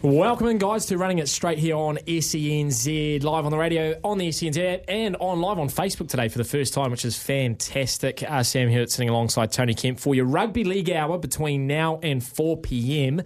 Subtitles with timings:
[0.00, 4.18] Welcome in, guys, to running it straight here on SENZ, live on the radio, on
[4.18, 7.18] the SENZ app, and on live on Facebook today for the first time, which is
[7.18, 8.22] fantastic.
[8.22, 12.22] Uh, Sam Hewitt sitting alongside Tony Kemp for your rugby league hour between now and
[12.22, 13.22] 4 p.m.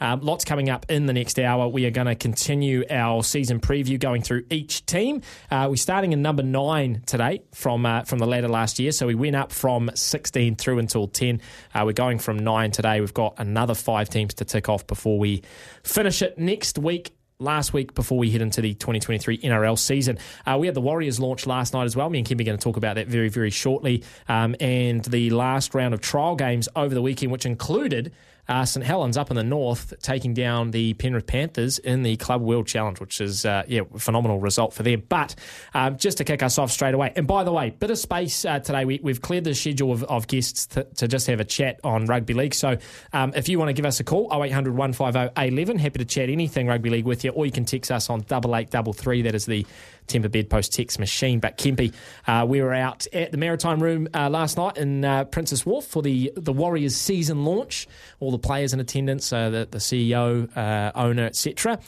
[0.00, 1.68] Um, lots coming up in the next hour.
[1.68, 5.22] We are going to continue our season preview going through each team.
[5.50, 8.92] Uh, we're starting in number nine today from uh, from the ladder last year.
[8.92, 11.40] So we went up from 16 through until 10.
[11.74, 13.00] Uh, we're going from nine today.
[13.00, 15.42] We've got another five teams to tick off before we
[15.82, 20.18] finish it next week last week before we head into the 2023 NRL season.
[20.46, 22.08] Uh, we had the Warriors launch last night as well.
[22.10, 24.04] Me and Kim are going to talk about that very, very shortly.
[24.28, 28.12] Um, and the last round of trial games over the weekend, which included
[28.50, 32.42] uh, St Helens up in the north taking down the Penrith Panthers in the Club
[32.42, 35.04] World Challenge, which is uh, yeah phenomenal result for them.
[35.08, 35.36] But
[35.72, 38.44] um, just to kick us off straight away, and by the way, bit of space
[38.44, 38.84] uh, today.
[38.84, 42.06] We, have cleared the schedule of, of guests to, to, just have a chat on
[42.06, 42.54] rugby league.
[42.54, 42.76] So
[43.12, 46.28] um, if you want to give us a call, 0800 150 11, happy to chat
[46.28, 49.22] anything rugby league with you, or you can text us on double eight double three.
[49.22, 49.64] That is the
[50.10, 51.38] Timber Bedpost text machine.
[51.38, 51.94] But Kempy,
[52.26, 55.86] uh, we were out at the Maritime Room uh, last night in uh, Princes Wharf
[55.86, 57.86] for the the Warriors season launch.
[58.18, 61.78] All the players in attendance, uh, the, the CEO, uh, owner, etc.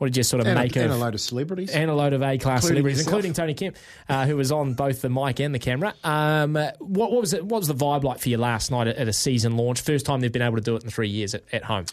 [0.00, 0.84] What did you sort of and make a, of?
[0.86, 1.70] And a load of celebrities.
[1.70, 3.16] And a load of A-class celebrities, yourself.
[3.16, 3.76] including Tony Kemp,
[4.08, 5.92] uh, who was on both the mic and the camera.
[6.02, 7.44] Um, what, what, was it?
[7.44, 9.82] What was the vibe like for you last night at, at, a season launch?
[9.82, 11.84] First time they've been able to do it in three years at, at home.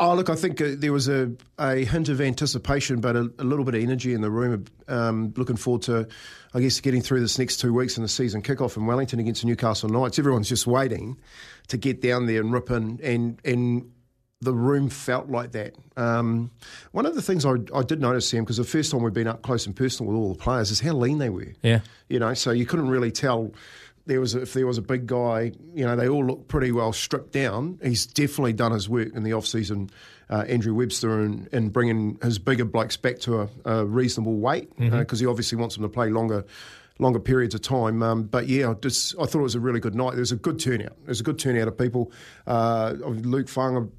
[0.00, 3.44] Oh, look, I think uh, there was a, a hint of anticipation, but a, a
[3.44, 4.64] little bit of energy in the room.
[4.86, 6.06] Um, looking forward to,
[6.54, 9.40] I guess, getting through this next two weeks in the season kickoff in Wellington against
[9.42, 10.18] the Newcastle Knights.
[10.18, 11.18] Everyone's just waiting
[11.66, 13.90] to get down there and rip in, and, and
[14.40, 15.74] the room felt like that.
[15.96, 16.52] Um,
[16.92, 19.26] one of the things I, I did notice, Sam, because the first time we've been
[19.26, 21.54] up close and personal with all the players, is how lean they were.
[21.62, 21.80] Yeah.
[22.08, 23.52] You know, so you couldn't really tell
[24.08, 26.72] there was a, if there was a big guy, you know, they all look pretty
[26.72, 27.78] well stripped down.
[27.82, 29.90] He's definitely done his work in the off season,
[30.28, 34.70] uh, Andrew Webster, and, and bringing his bigger blokes back to a, a reasonable weight
[34.76, 35.14] because Mm-hmm.
[35.14, 36.44] uh, he obviously wants them to play longer.
[37.00, 39.78] Longer periods of time, um, but yeah, I, just, I thought it was a really
[39.78, 40.14] good night.
[40.14, 40.96] There was a good turnout.
[41.02, 42.10] There was a good turnout of people.
[42.44, 43.92] Uh, Luke Fung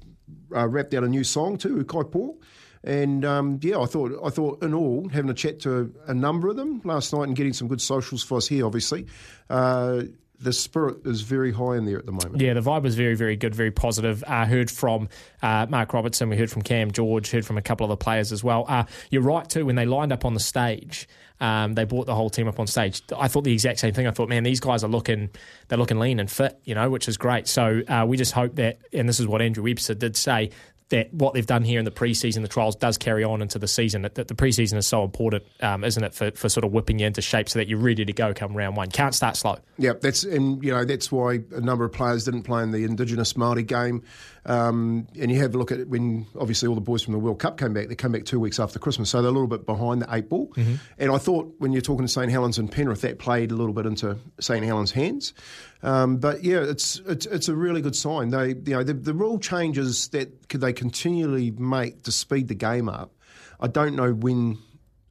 [0.54, 2.38] uh, rapped out a new song too, Kai Paul.
[2.82, 6.48] And um, yeah, I thought I thought in all having a chat to a number
[6.48, 8.64] of them last night and getting some good socials for us here.
[8.64, 9.06] Obviously,
[9.50, 10.02] uh,
[10.40, 12.40] the spirit is very high in there at the moment.
[12.40, 14.24] Yeah, the vibe was very, very good, very positive.
[14.26, 15.08] Uh, heard from
[15.42, 18.32] uh, Mark Robertson, we heard from Cam George, heard from a couple of the players
[18.32, 18.64] as well.
[18.66, 19.66] Uh, you're right too.
[19.66, 21.06] When they lined up on the stage,
[21.40, 23.02] um, they brought the whole team up on stage.
[23.16, 24.06] I thought the exact same thing.
[24.06, 25.28] I thought, man, these guys are looking,
[25.68, 27.46] they're looking lean and fit, you know, which is great.
[27.46, 30.50] So uh, we just hope that, and this is what Andrew Webster did say,
[30.90, 33.68] that what they've done here in the preseason, the trials, does carry on into the
[33.68, 34.02] season.
[34.02, 37.06] That, the preseason is so important, um, isn't it, for, for sort of whipping you
[37.06, 38.90] into shape so that you're ready to go come round one.
[38.90, 39.58] Can't start slow.
[39.78, 42.84] Yeah, that's and you know that's why a number of players didn't play in the
[42.84, 44.02] Indigenous Maori game.
[44.46, 47.18] Um, and you have a look at it when obviously all the boys from the
[47.18, 47.88] World Cup came back.
[47.88, 50.28] They came back two weeks after Christmas, so they're a little bit behind the eight
[50.28, 50.52] ball.
[50.98, 53.74] And I thought when you're talking to St Helens and Penrith, that played a little
[53.74, 55.34] bit into St Helens' hands.
[55.82, 58.30] Um, but yeah, it's, it's it's a really good sign.
[58.30, 62.88] They you know the, the rule changes that they continually make to speed the game
[62.88, 63.12] up.
[63.60, 64.58] I don't know when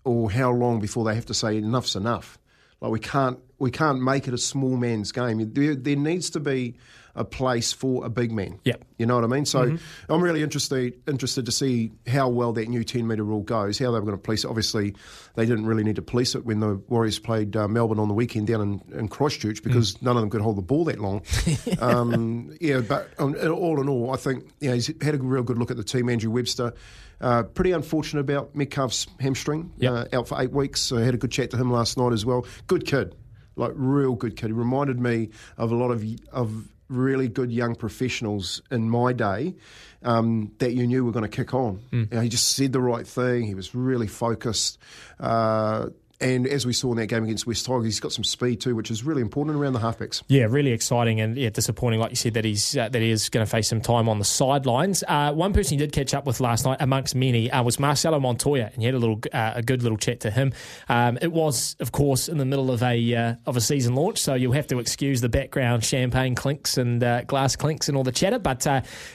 [0.03, 2.39] or how long before they have to say enough's enough.
[2.81, 5.53] Like we can't we can't make it a small man's game.
[5.53, 6.75] There, there needs to be
[7.15, 8.59] a place for a big man.
[8.63, 8.85] Yep.
[8.97, 9.43] You know what I mean?
[9.43, 9.77] So
[10.07, 13.87] I'm really interested interested to see how well that new 10 metre rule goes, how
[13.91, 14.47] they were going to police it.
[14.47, 14.95] Obviously,
[15.35, 18.13] they didn't really need to police it when the Warriors played uh, Melbourne on the
[18.13, 21.23] weekend down in, in Christchurch because none of them could hold the ball that long.
[21.79, 25.43] um, yeah, but um, all in all, I think you know, he's had a real
[25.43, 26.07] good look at the team.
[26.09, 26.73] Andrew Webster.
[27.21, 29.91] Uh, pretty unfortunate about Metcalf's hamstring, Yep.
[30.13, 30.79] uh, out for eight weeks.
[30.79, 32.45] So I had a good chat to him last night as well.
[32.67, 33.13] Good kid,
[33.59, 34.47] like real good kid.
[34.47, 39.53] He reminded me of a lot of of really good young professionals in my day
[40.01, 41.79] um, that you knew were going to kick on.
[41.91, 43.43] You know, he just said the right thing.
[43.43, 44.79] He was really focused.
[45.19, 45.89] Uh,
[46.21, 48.75] and as we saw in that game against Wests Tigers, he's got some speed too,
[48.75, 50.21] which is really important around the halfbacks.
[50.27, 53.29] Yeah, really exciting and yeah, disappointing, like you said, that he's uh, that he is
[53.29, 55.03] going to face some time on the sidelines.
[55.07, 58.19] Uh, one person he did catch up with last night, amongst many, uh, was Marcelo
[58.19, 60.51] Montoya, and he had a little uh, a good little chat to him.
[60.89, 64.19] Um, it was, of course, in the middle of a uh, of a season launch,
[64.19, 68.03] so you'll have to excuse the background champagne clinks and uh, glass clinks and all
[68.03, 68.39] the chatter.
[68.39, 68.67] But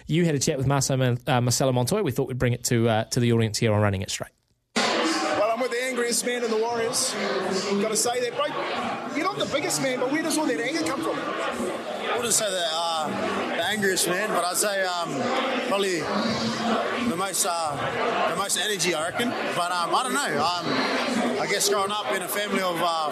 [0.06, 2.02] you had a chat with Marcelo, Marcelo Montoya.
[2.02, 4.30] We thought we'd bring it to to the audience here on Running It Straight
[5.94, 7.14] angriest man in the Warriors.
[7.80, 8.46] Got to say that, bro.
[9.14, 11.16] You're not the biggest man, but where does all that anger come from?
[11.16, 15.10] I wouldn't say that uh, angriest man, but I'd say um,
[15.66, 15.98] probably
[17.10, 19.30] the most uh, the most energy, I reckon.
[19.56, 20.32] But um, I don't know.
[20.38, 23.10] Um, I guess growing up in a family of uh,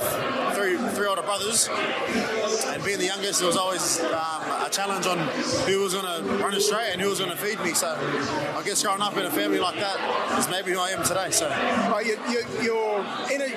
[0.54, 5.18] three three older brothers and being the youngest, it was always um, a challenge on
[5.66, 7.74] who was going to run straight and who was going to feed me.
[7.74, 11.02] So I guess growing up in a family like that is maybe who I am
[11.02, 11.32] today.
[11.32, 11.48] So
[12.04, 13.04] you, you, you're,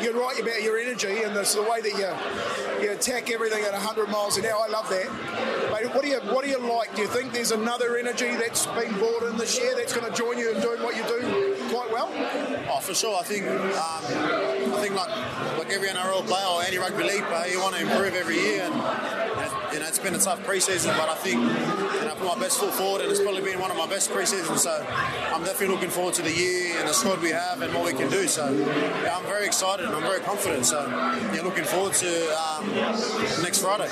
[0.01, 3.71] you're right about your energy and the, the way that you you attack everything at
[3.71, 4.65] 100 miles an hour.
[4.67, 5.71] I love that.
[5.71, 6.94] Mate, what do you what do you like?
[6.95, 10.17] Do you think there's another energy that's been brought in this year that's going to
[10.17, 12.09] join you in doing what you do quite well?
[12.71, 13.19] Oh, for sure.
[13.19, 15.09] I think um, I think like
[15.57, 18.63] like every NRL player or any rugby league player, you want to improve every year
[18.63, 19.24] and
[19.85, 22.59] know, it's been a tough preseason, but I think you know, I put my best
[22.59, 24.59] foot forward, and it's probably been one of my best preseasons.
[24.59, 27.85] So I'm definitely looking forward to the year and the squad we have and what
[27.85, 28.27] we can do.
[28.27, 30.65] So yeah, I'm very excited and I'm very confident.
[30.65, 30.87] So
[31.33, 32.69] yeah, looking forward to um,
[33.43, 33.89] next Friday.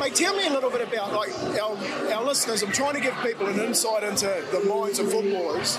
[0.00, 1.76] Mate, tell me a little bit about like our,
[2.14, 2.62] our listeners.
[2.62, 5.78] I'm trying to give people an insight into the minds of footballers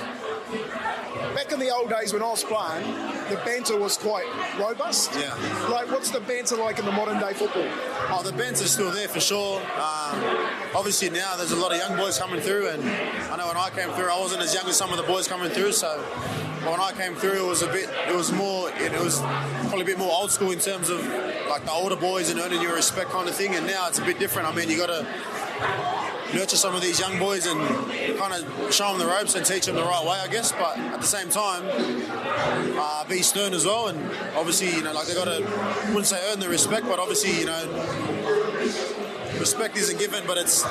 [1.36, 2.86] back in the old days when I was playing,
[3.30, 4.28] the banter was quite
[4.60, 5.12] robust.
[5.20, 5.36] Yeah.
[5.70, 7.68] Like, what's the banter like in the modern day football?
[8.10, 9.60] Oh, the banter's still there for sure.
[9.60, 12.84] Um, obviously now there's a lot of young boys coming through, and
[13.32, 15.28] I know when I came through, I wasn't as young as some of the boys
[15.28, 16.00] coming through, so
[16.70, 19.86] when I came through, it was a bit, it was more, it was probably a
[19.86, 21.00] bit more old school in terms of
[21.50, 23.56] like the older boys and earning your respect kind of thing.
[23.56, 24.48] And now it's a bit different.
[24.48, 27.60] I mean, you got to nurture some of these young boys and
[28.18, 30.52] kind of show them the ropes and teach them the right way, I guess.
[30.52, 31.64] But at the same time,
[32.78, 33.88] uh, be stern as well.
[33.88, 34.00] And
[34.36, 35.42] obviously, you know, like they got to,
[35.88, 37.66] wouldn't say earn the respect, but obviously, you know,
[39.42, 40.64] respect isn't given, but it's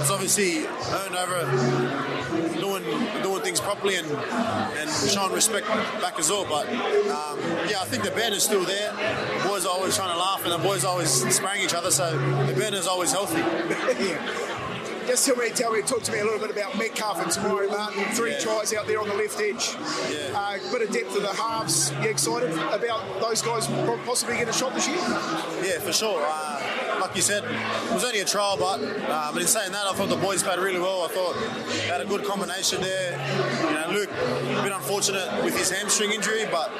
[0.00, 2.84] it's obviously earned over doing
[3.22, 5.66] doing things properly and and showing respect
[6.00, 6.46] back as well.
[6.48, 7.38] But um,
[7.68, 8.92] yeah, I think the band is still there.
[8.92, 11.90] The boys are always trying to laugh, and the boys are always sparring each other,
[11.90, 12.16] so
[12.46, 13.40] the band is always healthy.
[14.04, 14.61] yeah.
[15.06, 17.68] Just tell me, tell me, talk to me a little bit about Metcalf and Maire
[17.68, 18.04] Martin.
[18.14, 18.40] Three yeah.
[18.40, 19.74] tries out there on the left edge.
[20.10, 20.38] Yeah.
[20.38, 21.92] Uh, bit of depth of the halves.
[22.02, 23.66] You excited about those guys
[24.04, 24.96] possibly getting a shot this year?
[24.96, 26.22] Yeah, for sure.
[26.24, 29.86] Uh, like you said, it was only a trial, but, uh, but in saying that,
[29.86, 31.02] I thought the boys played really well.
[31.02, 31.34] I thought
[31.68, 33.12] they had a good combination there.
[33.66, 36.70] You know, Luke, a bit unfortunate with his hamstring injury, but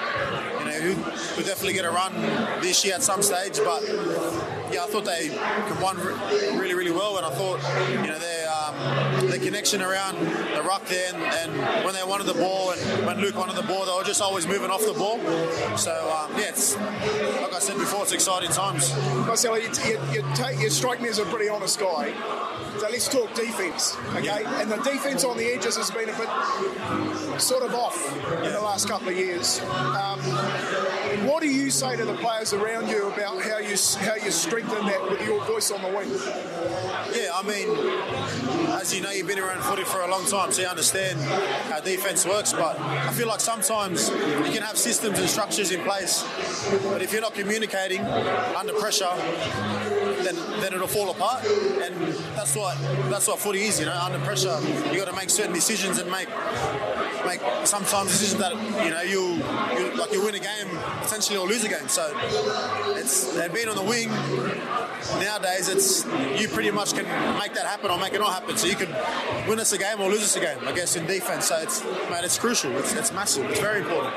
[0.61, 2.15] you know, who would definitely get a run
[2.61, 3.59] this year at some stage.
[3.59, 3.83] But
[4.73, 5.29] yeah, I thought they
[5.69, 5.99] combined
[6.59, 7.61] really, really well, and I thought
[7.91, 12.27] you know their um, their connection around the ruck there, and, and, when they wanted
[12.27, 14.95] the ball, and when Luke wanted the ball, they were just always moving off the
[14.95, 15.19] ball.
[15.77, 18.95] So um, yeah, it's like I said before, it's exciting times.
[19.27, 22.13] Marcelo, you, you, you, take, you strike me as a pretty honest guy.
[22.79, 24.25] So let's talk defence, okay?
[24.25, 24.61] Yeah.
[24.61, 27.97] And the defence on the edges has been a bit sort of off
[28.31, 28.47] yeah.
[28.47, 29.61] in the last couple of years.
[29.61, 30.19] Um,
[31.27, 34.87] what do you say to the players around you about how you how you strengthen
[34.87, 36.11] that with your voice on the wing?
[37.15, 37.69] Yeah, I mean,
[38.81, 41.21] as you know, you've been around footy for a long time, so you understand
[41.71, 42.53] how defence works.
[42.53, 46.25] But I feel like sometimes you can have systems and structures in place,
[46.85, 49.13] but if you're not communicating under pressure,
[50.23, 51.45] then then it'll fall apart.
[51.45, 51.95] And
[52.35, 52.79] that's what
[53.11, 53.79] that's what footy is.
[53.81, 54.57] You know, under pressure,
[54.91, 56.29] you got to make certain decisions and make
[57.27, 58.53] make sometimes decisions that
[58.85, 59.43] you know you
[59.77, 60.69] you like you win a game
[61.03, 61.89] potentially or lose a game.
[61.89, 62.11] So
[62.97, 64.09] it's and being on the wing
[65.21, 66.07] nowadays, it's
[66.41, 67.05] you pretty much can
[67.39, 68.57] make that happen or make it not happen.
[68.57, 68.91] So you can
[69.49, 70.59] win us a game or lose us a game.
[70.65, 71.47] I guess in defense.
[71.47, 72.71] So it's man, it's crucial.
[72.79, 73.51] It's, it's massive.
[73.51, 74.15] It's very important.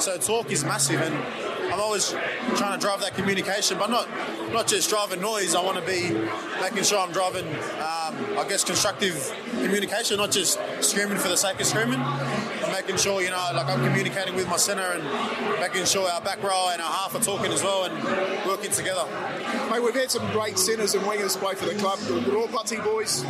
[0.00, 1.14] So talk is massive and
[1.72, 2.10] I'm always
[2.56, 4.08] trying to drive that communication, but not
[4.52, 5.54] not just driving noise.
[5.54, 6.08] I want to be
[6.60, 11.60] making sure I'm driving, um, I guess, constructive communication, not just screaming for the sake
[11.60, 12.00] of screaming.
[12.00, 16.20] I'm making sure, you know, like I'm communicating with my centre and making sure our
[16.20, 19.04] back row and our half are talking as well and working together.
[19.70, 21.98] Mate, we've had some great centres and wingers play for the club.
[22.00, 23.22] The Ropati boys,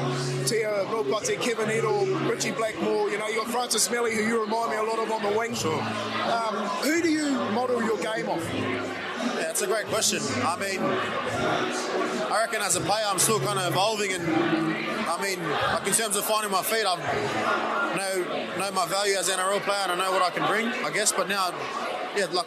[0.49, 3.11] Tea Ropati, Kevin Edel, Richie Blackmore.
[3.11, 5.39] You know, you got Francis Meli, who you remind me a lot of on the
[5.39, 5.55] wing.
[5.55, 5.81] Sure.
[5.81, 8.45] Um, who do you model your game off?
[8.55, 10.21] Yeah, it's a great question.
[10.45, 10.81] I mean,
[12.31, 15.95] I reckon as a player, I'm still kind of evolving, and I mean, like in
[15.95, 19.93] terms of finding my feet, I know know my value as an NRL player, and
[19.93, 21.11] I know what I can bring, I guess.
[21.11, 21.55] But now,
[22.17, 22.47] yeah, like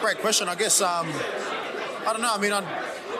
[0.00, 0.48] great question.
[0.48, 1.08] I guess um,
[2.06, 2.32] I don't know.
[2.32, 2.66] I mean, I'm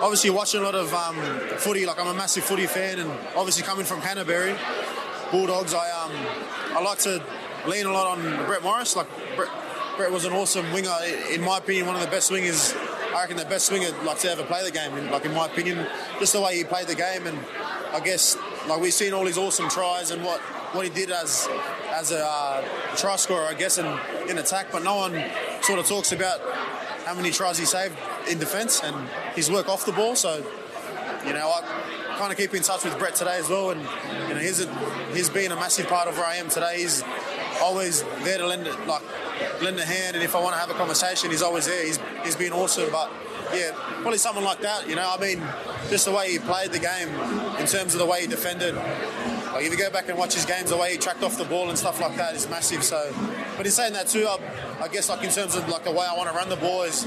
[0.03, 1.17] obviously watching a lot of um,
[1.59, 1.87] footy.
[1.87, 4.55] Like I'm a massive footy fan, and obviously coming from Canterbury
[5.31, 6.13] Bulldogs, I um,
[6.77, 7.23] I like to
[7.67, 8.97] lean a lot on Brett Morris.
[8.97, 9.51] Like Brett,
[9.97, 10.95] Brett was an awesome winger.
[11.33, 12.77] In my opinion, one of the best wingers.
[13.19, 14.95] I reckon the best swinger like to ever play the game.
[15.11, 15.85] Like in my opinion,
[16.21, 17.37] just the way he played the game, and
[17.93, 18.37] I guess
[18.69, 20.39] like we've seen all his awesome tries and what,
[20.73, 21.49] what he did as
[21.91, 22.65] as a uh,
[22.97, 23.87] try scorer, I guess, in,
[24.29, 24.69] in attack.
[24.71, 25.21] But no one
[25.63, 26.41] sort of talks about
[27.07, 27.97] how many tries he saved
[28.31, 28.95] in defence and
[29.35, 30.15] his work off the ball.
[30.15, 30.37] So,
[31.27, 33.81] you know, I kind of keep in touch with Brett today as well, and
[34.29, 34.73] you know, he's a,
[35.13, 36.83] he's been a massive part of where I am today.
[36.83, 37.03] He's
[37.61, 39.03] always there to lend it, like
[39.63, 41.85] lend a hand, and if I want to have a conversation, he's always there.
[41.85, 43.11] He's he's been awesome, but
[43.55, 44.89] yeah, probably someone like that.
[44.89, 45.43] You know, I mean,
[45.91, 47.09] just the way he played the game
[47.59, 48.75] in terms of the way he defended.
[48.75, 51.45] Like if you go back and watch his games, the way he tracked off the
[51.45, 52.85] ball and stuff like that is massive.
[52.85, 53.13] So,
[53.57, 54.39] but in saying that too, I,
[54.83, 56.83] I guess like in terms of like the way I want to run the ball
[56.83, 57.05] is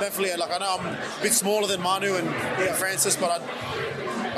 [0.00, 3.38] definitely like I know I'm a bit smaller than Manu and yeah, Francis, but I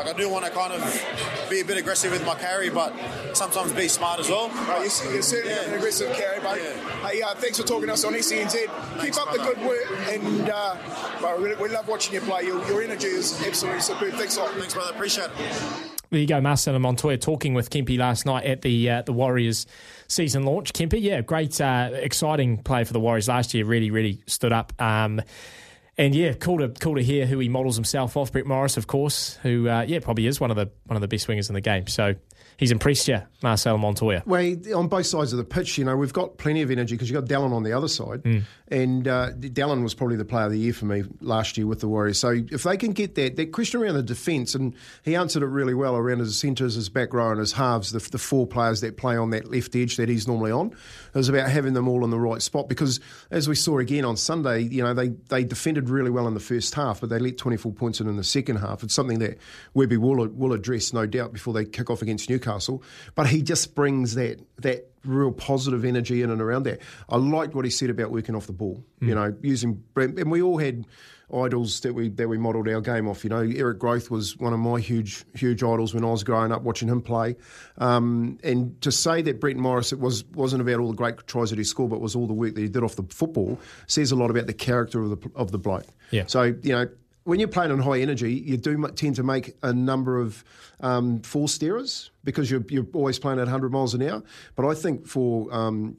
[0.06, 2.94] like I do want to kind of be a bit aggressive with my carry, but
[3.34, 4.48] sometimes be smart as well.
[4.48, 5.64] Right, you're, you're certainly yeah.
[5.64, 7.08] an aggressive carry, but yeah.
[7.08, 8.52] hey, uh, thanks for talking to us on SENZ.
[8.52, 10.76] Thanks, Keep up the good work, and uh,
[11.22, 12.44] well, we, we, love watching you play.
[12.44, 14.12] Your, your energy is absolutely superb.
[14.14, 14.52] Thanks a lot.
[14.52, 14.92] Thanks, brother.
[14.92, 15.92] Appreciate it.
[16.10, 19.66] There you go, Marcelo Montoya talking with Kempy last night at the uh, the Warriors
[20.06, 20.72] season launch.
[20.72, 23.64] Kempy, yeah, great, uh, exciting play for the Warriors last year.
[23.64, 24.72] Really, really stood up.
[24.80, 25.20] Um,
[25.98, 28.32] and yeah, cool to cool to hear who he models himself off.
[28.32, 31.08] Brett Morris, of course, who uh, yeah probably is one of the one of the
[31.08, 31.86] best wingers in the game.
[31.86, 32.14] So
[32.56, 34.22] he's impressed you, Marcel Montoya.
[34.26, 37.10] Well, on both sides of the pitch, you know, we've got plenty of energy because
[37.10, 38.22] you've got Dallin on the other side.
[38.22, 38.42] Mm.
[38.68, 41.80] And uh, Dallin was probably the player of the year for me last year with
[41.80, 42.18] the Warriors.
[42.18, 45.46] So if they can get that, that question around the defence, and he answered it
[45.46, 48.80] really well around his centres, his back row, and his halves, the, the four players
[48.80, 50.68] that play on that left edge that he's normally on.
[50.68, 53.00] It was about having them all in the right spot because,
[53.30, 56.40] as we saw again on Sunday, you know, they, they defended really well in the
[56.40, 58.82] first half, but they let 24 points in in the second half.
[58.82, 59.38] It's something that
[59.74, 62.82] Webby will, will address, no doubt, before they kick off against Newcastle.
[63.14, 66.80] But he just brings that that real positive energy in and around that.
[67.08, 68.84] I liked what he said about working off the ball.
[69.00, 69.08] Mm.
[69.08, 70.86] You know, using and we all had
[71.34, 73.24] idols that we that we modelled our game off.
[73.24, 76.52] You know, Eric Grothe was one of my huge huge idols when I was growing
[76.52, 77.36] up watching him play.
[77.78, 81.50] Um, and to say that Brett Morris it was wasn't about all the great tries
[81.50, 84.12] that he scored, but was all the work that he did off the football says
[84.12, 85.86] a lot about the character of the of the bloke.
[86.10, 86.26] Yeah.
[86.26, 86.88] So you know
[87.26, 90.44] when you're playing on high energy, you do tend to make a number of
[90.78, 94.22] um, forced errors because you're, you're, always playing at 100 miles an hour.
[94.54, 95.96] But I think for um,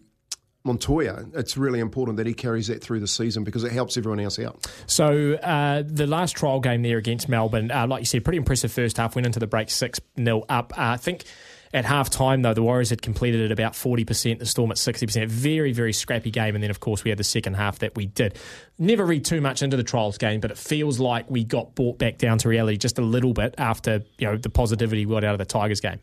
[0.64, 4.22] Montoya, it's really important that he carries that through the season because it helps everyone
[4.22, 4.66] else out.
[4.88, 8.72] So uh, the last trial game there against Melbourne, uh, like you said, pretty impressive
[8.72, 9.14] first half.
[9.14, 10.72] Went into the break six 0 up.
[10.78, 11.26] Uh, I think
[11.74, 15.28] at half time, though, the Warriors had completed at about 40%, the Storm at 60%.
[15.28, 16.56] Very, very scrappy game.
[16.56, 18.38] And then, of course, we had the second half that we did.
[18.78, 21.98] Never read too much into the trials game, but it feels like we got brought
[21.98, 25.24] back down to reality just a little bit after you know the positivity we got
[25.24, 26.00] out of the Tigers game.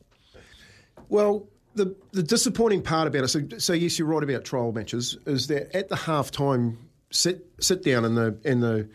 [1.08, 5.18] Well, the the disappointing part about it, so, so yes, you're right about trial matches,
[5.26, 6.78] is that at the half time,
[7.10, 8.88] sit sit down and the in the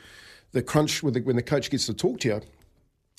[0.51, 2.41] the crunch the, when the coach gets to talk to you,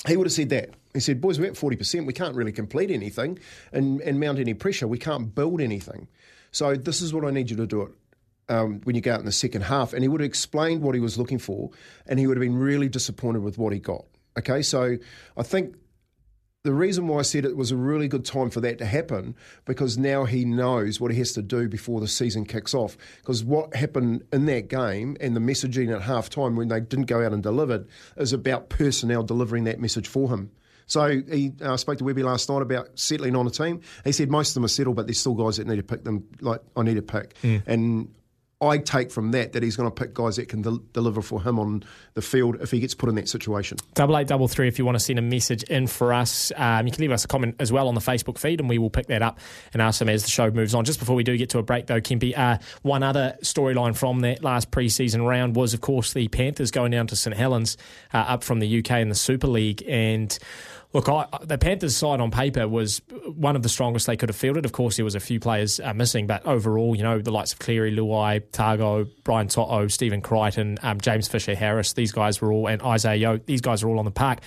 [0.07, 0.71] he would have said that.
[0.95, 2.07] He said, Boys, we're at 40%.
[2.07, 3.38] We can't really complete anything
[3.73, 4.88] and, and mount any pressure.
[4.88, 6.09] We can't build anything.
[6.52, 7.92] So this is what I need you to do it.
[8.49, 10.97] Um, when you go out in the second half, and he would have explained what
[10.97, 11.71] he was looking for,
[12.07, 14.04] and he would have been really disappointed with what he got.
[14.37, 14.97] Okay, so
[15.37, 15.76] I think
[16.62, 19.34] the reason why I said it was a really good time for that to happen
[19.64, 22.98] because now he knows what he has to do before the season kicks off.
[23.18, 27.06] Because what happened in that game and the messaging at half time when they didn't
[27.06, 27.88] go out and delivered
[28.18, 30.50] is about personnel delivering that message for him.
[30.86, 33.80] So he uh, spoke to Webby last night about settling on a team.
[34.04, 36.04] He said most of them are settled, but there's still guys that need to pick
[36.04, 36.26] them.
[36.40, 37.62] Like I need to pick, mm.
[37.64, 38.12] and
[38.62, 41.42] I take from that that he's going to pick guys that can del- deliver for
[41.42, 43.78] him on the field if he gets put in that situation.
[43.94, 44.68] Double eight double three.
[44.68, 47.24] If you want to send a message in for us, um, you can leave us
[47.24, 49.38] a comment as well on the Facebook feed, and we will pick that up
[49.72, 50.84] and ask them as the show moves on.
[50.84, 54.20] Just before we do get to a break, though, Kempy, uh, one other storyline from
[54.20, 57.78] that last preseason round was, of course, the Panthers going down to St Helens,
[58.12, 60.38] uh, up from the UK in the Super League, and
[60.92, 64.37] Look, I, the Panthers' side on paper was one of the strongest they could have
[64.37, 64.64] fielded.
[64.64, 67.52] Of course, there was a few players uh, missing, but overall, you know, the likes
[67.52, 72.52] of Cleary, Luai, Tago, Brian To'o, Stephen Crichton, um, James Fisher Harris, these guys were
[72.52, 74.40] all, and Isaiah Yeo, these guys are all on the park.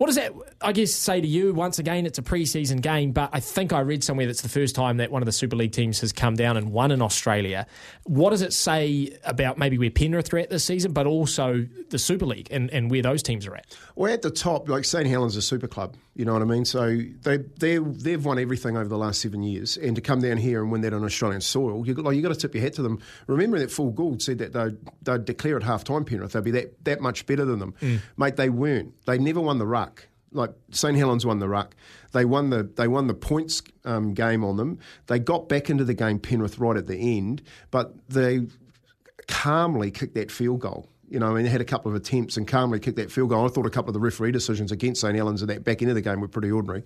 [0.00, 1.52] What does that, I guess, say to you?
[1.52, 4.74] Once again, it's a preseason game, but I think I read somewhere that's the first
[4.74, 7.66] time that one of the Super League teams has come down and won in Australia.
[8.04, 11.98] What does it say about maybe where Penrith are at this season, but also the
[11.98, 13.76] Super League and, and where those teams are at?
[13.94, 16.64] Well, at the top, like St Helens a super club, you know what I mean?
[16.64, 20.38] So they, they, they've won everything over the last seven years, and to come down
[20.38, 22.72] here and win that on Australian soil, you like, you got to tip your hat
[22.74, 23.00] to them.
[23.26, 26.52] Remember that Phil Gould said that they'd, they'd declare at half time Penrith, they'd be
[26.52, 27.74] that, that much better than them.
[27.82, 28.00] Mm.
[28.16, 28.94] Mate, they weren't.
[29.04, 29.89] They never won the ruck
[30.32, 31.74] like St Helens won the ruck.
[32.12, 34.78] They won the they won the points um, game on them.
[35.06, 38.46] They got back into the game Penrith right at the end, but they
[39.26, 40.88] calmly kicked that field goal.
[41.08, 43.30] You know, I mean, they had a couple of attempts and calmly kicked that field
[43.30, 43.44] goal.
[43.44, 45.90] I thought a couple of the referee decisions against St Helens in that back end
[45.90, 46.84] of the game were pretty ordinary.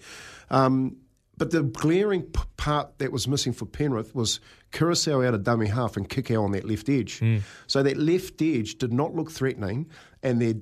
[0.50, 0.96] Um,
[1.36, 4.40] but the glaring p- part that was missing for Penrith was
[4.72, 7.20] Koroisau out of dummy half and Kikau on that left edge.
[7.20, 7.42] Mm.
[7.66, 9.90] So that left edge did not look threatening,
[10.22, 10.54] and their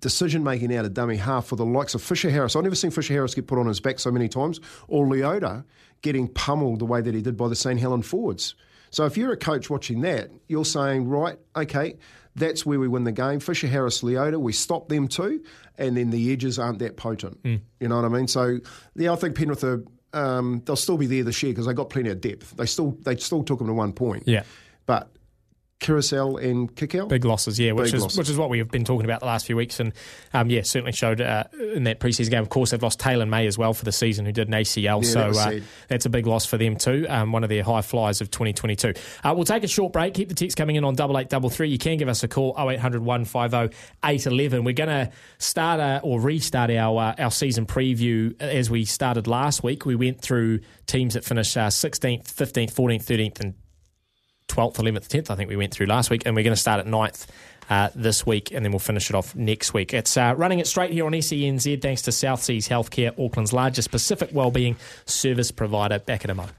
[0.00, 2.54] decision making out of dummy half for the likes of Fisher Harris.
[2.54, 5.64] I've never seen Fisher Harris get put on his back so many times, or Leota
[6.02, 8.54] getting pummeled the way that he did by the St Helen forwards.
[8.90, 11.96] So if you're a coach watching that, you're saying, right, okay,
[12.34, 13.40] that's where we win the game.
[13.40, 15.42] Fisher Harris, Leota, we stop them too,
[15.78, 17.42] and then the edges aren't that potent.
[17.42, 17.60] Mm.
[17.80, 18.28] You know what I mean?
[18.28, 18.58] So
[18.94, 19.82] yeah, I think Penrith are.
[20.12, 22.56] Um, they'll still be there this year because they got plenty of depth.
[22.56, 24.22] They still they still took them to one point.
[24.26, 24.44] Yeah.
[24.86, 25.10] But
[25.80, 27.06] Koroisau and Kikau.
[27.06, 28.18] Big losses, yeah, which Big is losses.
[28.18, 29.92] which is what we've been talking about the last few weeks, and
[30.32, 32.42] um, yeah, certainly showed uh, in that preseason game.
[32.42, 35.02] Of course, they've lost Taylor May as well for the season, who did an ACL,
[35.02, 37.06] yeah, so that uh, that's a big loss for them too.
[37.08, 38.94] Um, one of their high flyers of 2022.
[39.22, 40.14] Uh, we'll take a short break.
[40.14, 41.68] Keep the text coming in on double eight double three.
[41.68, 44.64] You can give us a call 0800 150 811.
[44.64, 49.26] We're going to start uh, or restart our uh, our season preview as we started
[49.26, 49.84] last week.
[49.84, 53.54] We went through teams that finished 16th, 15th, 14th, 13th, and
[54.48, 56.80] 12th, 11th, 10th, I think we went through last week, and we're going to start
[56.80, 57.26] at 9th
[57.68, 59.92] uh, this week, and then we'll finish it off next week.
[59.92, 63.90] It's uh, running it straight here on SENZ thanks to South Seas Healthcare, Auckland's largest
[63.90, 65.98] Pacific wellbeing service provider.
[65.98, 66.56] Back in a moment.